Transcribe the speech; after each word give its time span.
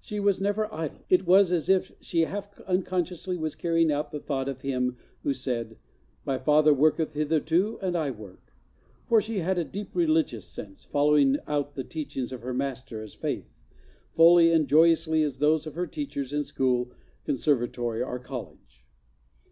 She 0.00 0.18
was 0.18 0.40
never 0.40 0.66
idle. 0.74 1.04
It 1.08 1.28
was 1.28 1.52
as 1.52 1.68
if 1.68 1.92
she 2.00 2.22
half 2.22 2.60
unconsciously 2.62 3.36
was 3.36 3.54
carrying 3.54 3.92
out 3.92 4.10
the 4.10 4.18
thought 4.18 4.48
of 4.48 4.62
Him 4.62 4.96
who 5.22 5.32
said 5.32 5.78
"My 6.24 6.38
Father 6.38 6.74
worketh 6.74 7.12
hitherto 7.12 7.78
and 7.80 7.94
I 7.94 8.10
work;" 8.10 8.52
for 9.06 9.22
she 9.22 9.38
had 9.38 9.58
a 9.58 9.64
deep 9.64 9.94
religious 9.94 10.44
sense, 10.48 10.84
following 10.84 11.36
out 11.46 11.76
the 11.76 11.84
teachings 11.84 12.32
of 12.32 12.42
her 12.42 12.52
Master 12.52 13.00
as 13.00 13.16
faith¬ 13.16 13.44
fully 14.10 14.50
and 14.50 14.66
joyously 14.66 15.22
as 15.22 15.38
those 15.38 15.68
of 15.68 15.76
her 15.76 15.86
teachers 15.86 16.32
in 16.32 16.42
school, 16.42 16.90
con¬ 17.24 17.36
servatory, 17.36 18.04
or 18.04 18.18
college. 18.18 18.84